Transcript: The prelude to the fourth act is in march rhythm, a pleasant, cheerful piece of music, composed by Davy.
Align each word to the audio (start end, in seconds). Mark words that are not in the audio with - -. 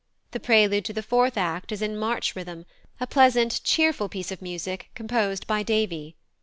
The 0.31 0.39
prelude 0.39 0.83
to 0.85 0.93
the 0.93 1.03
fourth 1.03 1.37
act 1.37 1.71
is 1.71 1.79
in 1.83 1.95
march 1.95 2.35
rhythm, 2.35 2.65
a 2.99 3.05
pleasant, 3.05 3.61
cheerful 3.63 4.09
piece 4.09 4.31
of 4.31 4.41
music, 4.41 4.89
composed 4.95 5.45
by 5.45 5.61
Davy. 5.61 6.15